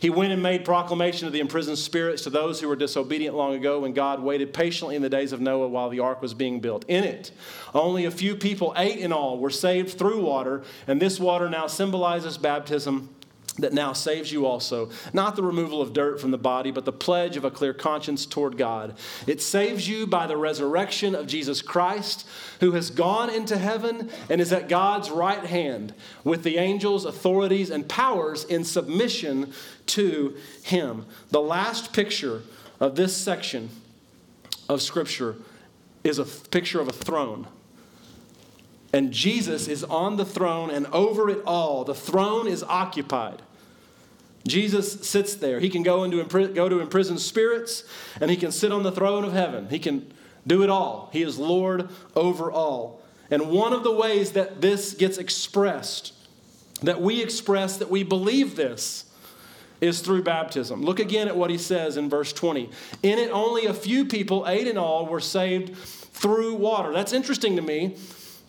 [0.00, 3.54] he went and made proclamation to the imprisoned spirits to those who were disobedient long
[3.54, 6.58] ago when God waited patiently in the days of Noah while the ark was being
[6.58, 6.84] built.
[6.88, 7.30] In it,
[7.74, 11.66] only a few people, eight in all, were saved through water, and this water now
[11.66, 13.10] symbolizes baptism
[13.58, 14.90] that now saves you also.
[15.12, 18.26] Not the removal of dirt from the body, but the pledge of a clear conscience
[18.26, 18.96] toward God.
[19.26, 22.26] It saves you by the resurrection of Jesus Christ,
[22.60, 27.70] who has gone into heaven and is at God's right hand with the angels, authorities,
[27.70, 29.52] and powers in submission
[29.86, 31.06] to him.
[31.30, 32.42] The last picture
[32.78, 33.70] of this section
[34.68, 35.36] of Scripture
[36.04, 37.46] is a picture of a throne.
[38.92, 43.42] And Jesus is on the throne, and over it all, the throne is occupied.
[44.46, 45.60] Jesus sits there.
[45.60, 47.84] He can go, into, go to imprisoned spirits,
[48.20, 49.68] and he can sit on the throne of heaven.
[49.68, 50.12] He can
[50.46, 51.10] do it all.
[51.12, 53.00] He is Lord over all.
[53.30, 56.12] And one of the ways that this gets expressed,
[56.82, 59.04] that we express that we believe this,
[59.80, 60.82] is through baptism.
[60.82, 62.70] Look again at what he says in verse 20.
[63.02, 66.92] In it, only a few people, eight in all, were saved through water.
[66.92, 67.96] That's interesting to me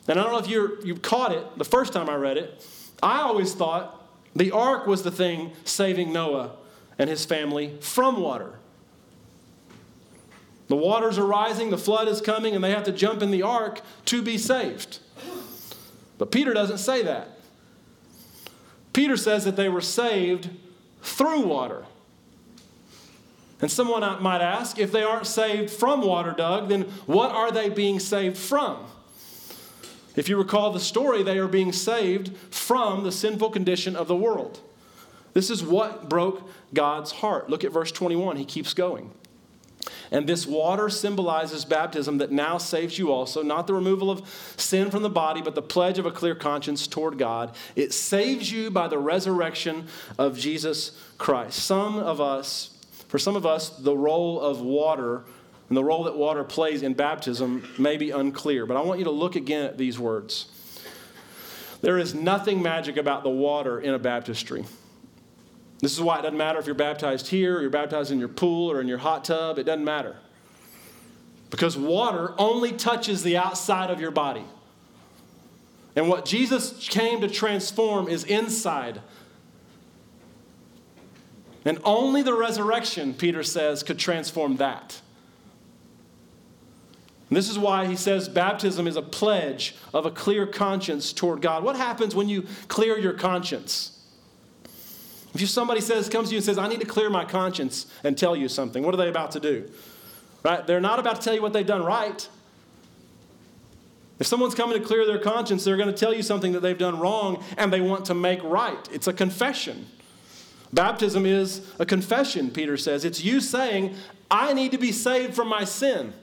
[0.07, 2.65] and I don't know if you you caught it the first time I read it.
[3.03, 6.55] I always thought the ark was the thing saving Noah
[6.97, 8.53] and his family from water.
[10.67, 13.41] The waters are rising, the flood is coming, and they have to jump in the
[13.41, 14.99] ark to be saved.
[16.17, 17.39] But Peter doesn't say that.
[18.93, 20.49] Peter says that they were saved
[21.01, 21.85] through water.
[23.61, 27.69] And someone might ask if they aren't saved from water, Doug, then what are they
[27.69, 28.85] being saved from?
[30.15, 34.15] If you recall the story, they are being saved from the sinful condition of the
[34.15, 34.59] world.
[35.33, 37.49] This is what broke God's heart.
[37.49, 38.35] Look at verse 21.
[38.37, 39.11] He keeps going.
[40.11, 44.91] And this water symbolizes baptism that now saves you also, not the removal of sin
[44.91, 47.55] from the body, but the pledge of a clear conscience toward God.
[47.77, 51.59] It saves you by the resurrection of Jesus Christ.
[51.59, 55.23] Some of us, for some of us, the role of water
[55.71, 59.05] and the role that water plays in baptism may be unclear, but I want you
[59.05, 60.47] to look again at these words.
[61.79, 64.65] There is nothing magic about the water in a baptistry.
[65.79, 68.27] This is why it doesn't matter if you're baptized here, or you're baptized in your
[68.27, 70.17] pool, or in your hot tub, it doesn't matter.
[71.49, 74.43] Because water only touches the outside of your body.
[75.95, 78.99] And what Jesus came to transform is inside.
[81.63, 84.99] And only the resurrection, Peter says, could transform that.
[87.31, 91.41] And this is why he says baptism is a pledge of a clear conscience toward
[91.41, 91.63] God.
[91.63, 93.97] What happens when you clear your conscience?
[95.33, 98.17] If somebody says, comes to you and says, I need to clear my conscience and
[98.17, 99.71] tell you something, what are they about to do?
[100.43, 100.67] Right?
[100.67, 102.27] They're not about to tell you what they've done right.
[104.19, 106.77] If someone's coming to clear their conscience, they're going to tell you something that they've
[106.77, 108.89] done wrong and they want to make right.
[108.91, 109.87] It's a confession.
[110.73, 113.05] Baptism is a confession, Peter says.
[113.05, 113.95] It's you saying,
[114.29, 116.13] I need to be saved from my sin.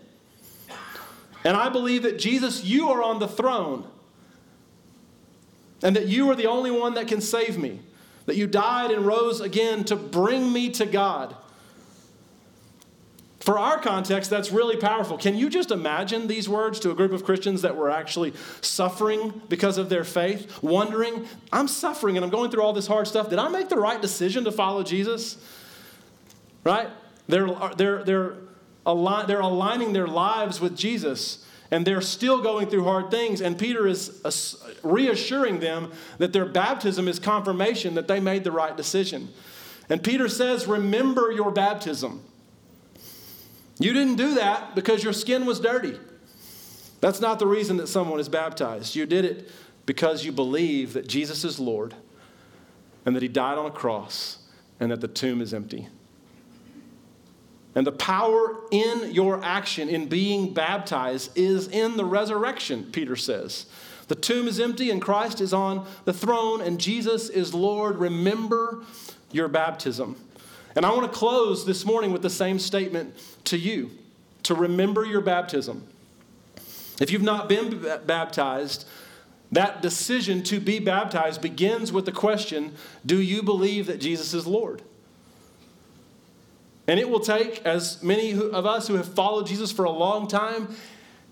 [1.45, 3.89] And I believe that Jesus, you are on the throne.
[5.83, 7.81] And that you are the only one that can save me.
[8.27, 11.37] That you died and rose again to bring me to God.
[13.49, 15.17] For our context, that's really powerful.
[15.17, 19.41] Can you just imagine these words to a group of Christians that were actually suffering
[19.49, 23.31] because of their faith, wondering, I'm suffering and I'm going through all this hard stuff.
[23.31, 25.39] Did I make the right decision to follow Jesus?
[26.63, 26.91] Right?
[27.27, 28.35] They're, they're, they're
[28.89, 33.41] align, they're aligning their lives with Jesus and they're still going through hard things.
[33.41, 38.77] And Peter is reassuring them that their baptism is confirmation that they made the right
[38.77, 39.29] decision.
[39.91, 42.23] And Peter says, Remember your baptism.
[43.79, 45.99] You didn't do that because your skin was dirty.
[47.01, 48.97] That's not the reason that someone is baptized.
[48.97, 49.51] You did it
[49.87, 51.95] because you believe that Jesus is Lord
[53.07, 54.39] and that he died on a cross
[54.81, 55.89] and that the tomb is empty.
[57.79, 63.67] And the power in your action in being baptized is in the resurrection, Peter says.
[64.09, 67.99] The tomb is empty and Christ is on the throne and Jesus is Lord.
[67.99, 68.83] Remember
[69.31, 70.17] your baptism.
[70.75, 73.15] And I want to close this morning with the same statement
[73.45, 73.93] to you
[74.43, 75.87] to remember your baptism.
[77.01, 78.89] If you've not been baptized,
[79.53, 82.75] that decision to be baptized begins with the question
[83.07, 84.83] Do you believe that Jesus is Lord?
[86.89, 90.27] And it will take, as many of us who have followed Jesus for a long
[90.27, 90.75] time,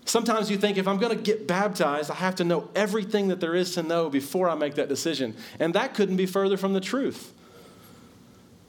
[0.05, 3.39] sometimes you think if I'm going to get baptized, I have to know everything that
[3.39, 5.35] there is to know before I make that decision.
[5.59, 7.33] And that couldn't be further from the truth.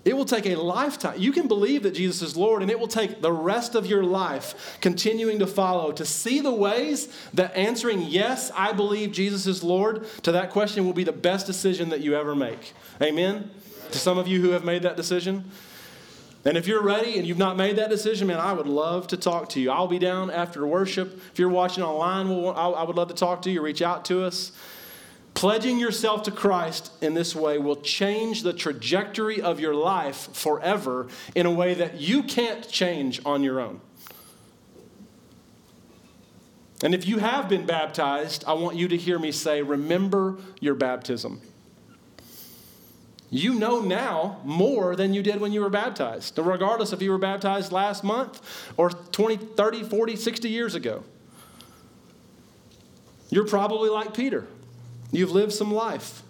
[0.07, 1.19] It will take a lifetime.
[1.19, 4.03] You can believe that Jesus is Lord, and it will take the rest of your
[4.03, 9.63] life continuing to follow to see the ways that answering, Yes, I believe Jesus is
[9.63, 12.73] Lord, to that question will be the best decision that you ever make.
[13.03, 13.51] Amen?
[13.91, 15.51] To some of you who have made that decision,
[16.49, 19.19] and if you're ready and you've not made that decision, man, I would love to
[19.19, 19.71] talk to you.
[19.71, 21.21] I'll be down after worship.
[21.31, 23.61] If you're watching online, we'll, I would love to talk to you.
[23.61, 24.53] Reach out to us.
[25.35, 31.09] Pledging yourself to Christ in this way will change the trajectory of your life forever
[31.35, 33.83] in a way that you can't change on your own.
[36.83, 40.77] And if you have been baptized, I want you to hear me say, remember your
[40.77, 41.43] baptism
[43.31, 47.19] you know now more than you did when you were baptized, regardless if you were
[47.19, 48.41] baptized last month
[48.77, 51.05] or 20, 30, 40, 60 years ago.
[53.31, 54.47] You're probably like Peter.
[55.13, 56.23] You've lived some life.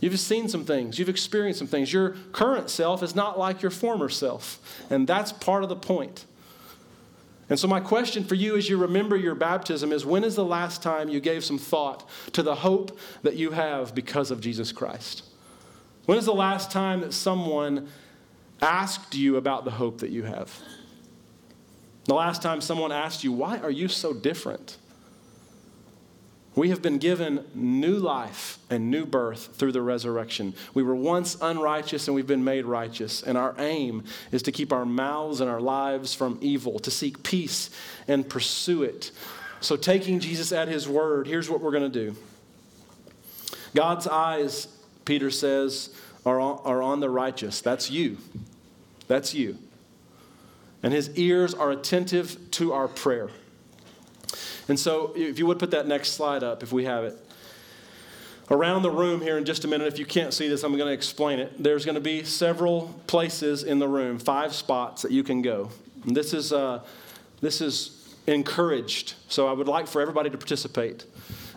[0.00, 0.98] You've seen some things.
[0.98, 1.92] You've experienced some things.
[1.92, 4.60] Your current self is not like your former self.
[4.90, 6.26] And that's part of the point.
[7.48, 10.44] And so, my question for you as you remember your baptism is when is the
[10.44, 14.72] last time you gave some thought to the hope that you have because of Jesus
[14.72, 15.22] Christ?
[16.06, 17.88] When is the last time that someone
[18.60, 20.52] asked you about the hope that you have?
[22.04, 24.76] The last time someone asked you, Why are you so different?
[26.54, 30.52] We have been given new life and new birth through the resurrection.
[30.74, 33.22] We were once unrighteous and we've been made righteous.
[33.22, 37.22] And our aim is to keep our mouths and our lives from evil, to seek
[37.22, 37.70] peace
[38.06, 39.12] and pursue it.
[39.60, 42.16] So, taking Jesus at his word, here's what we're going to do
[43.74, 44.68] God's eyes
[45.04, 45.94] Peter says,
[46.24, 47.60] are on, are on the righteous.
[47.60, 48.18] That's you.
[49.08, 49.58] That's you.
[50.82, 53.30] And his ears are attentive to our prayer.
[54.68, 57.18] And so, if you would put that next slide up, if we have it.
[58.50, 60.88] Around the room here in just a minute, if you can't see this, I'm going
[60.88, 61.62] to explain it.
[61.62, 65.70] There's going to be several places in the room, five spots that you can go.
[66.04, 66.82] And this is, uh,
[67.40, 69.14] this is encouraged.
[69.28, 71.06] So I would like for everybody to participate.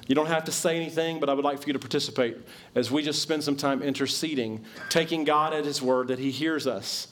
[0.08, 2.38] You don't have to say anything, but I would like for you to participate
[2.76, 6.68] as we just spend some time interceding, taking God at His word that He hears
[6.68, 7.08] us.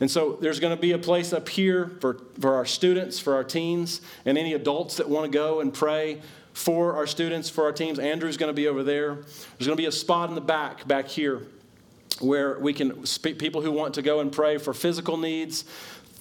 [0.00, 3.34] And so there's going to be a place up here for, for our students, for
[3.34, 6.20] our teens, and any adults that want to go and pray
[6.52, 7.98] for our students, for our teams.
[7.98, 9.14] Andrew's going to be over there.
[9.14, 11.42] There's going to be a spot in the back, back here,
[12.20, 15.64] where we can speak people who want to go and pray for physical needs,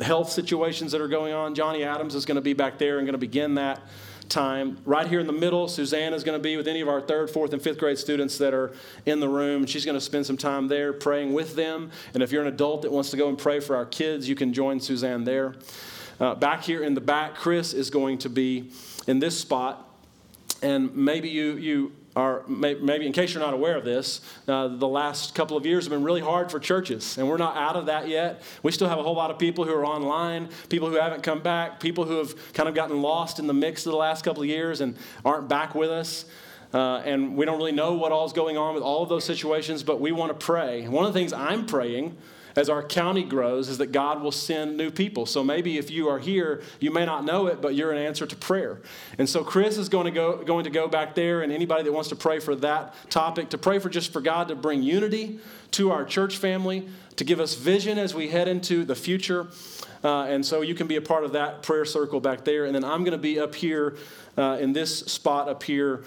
[0.01, 1.53] health situations that are going on.
[1.53, 3.81] Johnny Adams is going to be back there and going to begin that
[4.29, 4.77] time.
[4.85, 7.29] Right here in the middle, Suzanne is going to be with any of our third,
[7.29, 8.73] fourth, and fifth grade students that are
[9.05, 9.65] in the room.
[9.65, 11.91] She's going to spend some time there praying with them.
[12.13, 14.35] And if you're an adult that wants to go and pray for our kids, you
[14.35, 15.55] can join Suzanne there.
[16.19, 18.71] Uh, back here in the back, Chris is going to be
[19.07, 19.83] in this spot.
[20.61, 24.87] And maybe you, you are maybe in case you're not aware of this, uh, the
[24.87, 27.85] last couple of years have been really hard for churches, and we're not out of
[27.85, 28.41] that yet.
[28.63, 31.41] We still have a whole lot of people who are online, people who haven't come
[31.41, 34.41] back, people who have kind of gotten lost in the mix of the last couple
[34.41, 36.25] of years and aren't back with us.
[36.73, 39.83] Uh, and we don't really know what all's going on with all of those situations,
[39.83, 40.87] but we want to pray.
[40.87, 42.17] One of the things I'm praying
[42.57, 45.27] as our county grows is that God will send new people.
[45.27, 48.25] So maybe if you are here, you may not know it, but you're an answer
[48.25, 48.81] to prayer.
[49.19, 51.93] And so Chris is going to go going to go back there, and anybody that
[51.93, 55.39] wants to pray for that topic, to pray for just for God to bring unity
[55.71, 59.47] to our church family, to give us vision as we head into the future.
[60.03, 62.65] Uh, and so you can be a part of that prayer circle back there.
[62.65, 63.97] And then I'm going to be up here
[64.35, 66.03] uh, in this spot up here.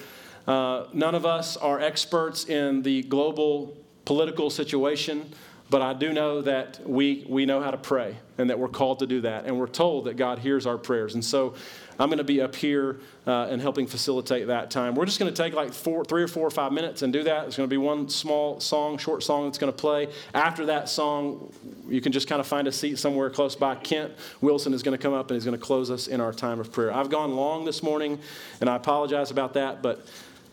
[0.46, 5.32] Uh, none of us are experts in the global political situation.
[5.70, 8.98] But I do know that we, we know how to pray and that we're called
[8.98, 9.46] to do that.
[9.46, 11.14] And we're told that God hears our prayers.
[11.14, 11.54] And so
[11.96, 14.96] I'm going to be up here uh, and helping facilitate that time.
[14.96, 17.22] We're just going to take like four, three or four or five minutes and do
[17.22, 17.46] that.
[17.46, 20.08] It's going to be one small song, short song that's going to play.
[20.34, 21.52] After that song,
[21.88, 23.76] you can just kind of find a seat somewhere close by.
[23.76, 26.32] Kent Wilson is going to come up and he's going to close us in our
[26.32, 26.92] time of prayer.
[26.92, 28.18] I've gone long this morning,
[28.60, 30.04] and I apologize about that, but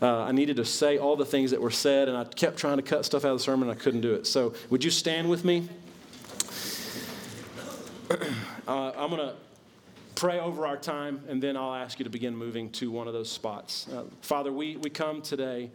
[0.01, 2.77] uh, I needed to say all the things that were said, and I kept trying
[2.77, 4.27] to cut stuff out of the sermon, and I couldn't do it.
[4.27, 5.67] So, would you stand with me?
[8.67, 9.33] Uh, I'm going to
[10.15, 13.13] pray over our time, and then I'll ask you to begin moving to one of
[13.13, 13.87] those spots.
[13.87, 15.71] Uh, Father, we, we come today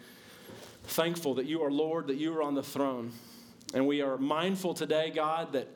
[0.85, 3.13] thankful that you are Lord, that you are on the throne.
[3.73, 5.69] And we are mindful today, God, that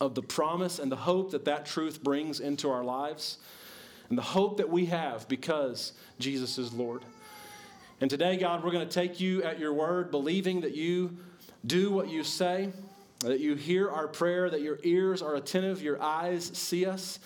[0.00, 3.38] of the promise and the hope that that truth brings into our lives,
[4.08, 7.02] and the hope that we have because Jesus is Lord.
[8.00, 11.16] And today, God, we're going to take you at your word, believing that you
[11.64, 12.70] do what you say,
[13.20, 17.18] that you hear our prayer, that your ears are attentive, your eyes see us.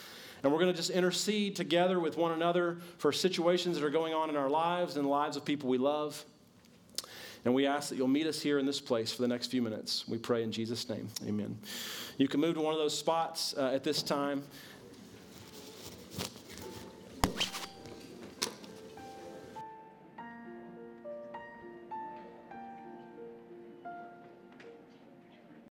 [0.42, 4.14] And we're going to just intercede together with one another for situations that are going
[4.14, 6.24] on in our lives and the lives of people we love.
[7.44, 9.62] And we ask that you'll meet us here in this place for the next few
[9.62, 10.06] minutes.
[10.06, 11.08] We pray in Jesus' name.
[11.26, 11.58] Amen.
[12.16, 14.42] You can move to one of those spots uh, at this time.